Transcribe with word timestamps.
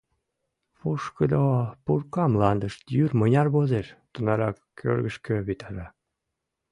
Пушкыдо 0.77 1.43
пурка 1.83 2.25
мландыш 2.31 2.73
йӱр 2.95 3.11
мыняр 3.19 3.47
возеш, 3.55 3.87
тунарак 4.13 4.57
кӧргышкӧ 4.79 5.35
витара. 5.47 5.87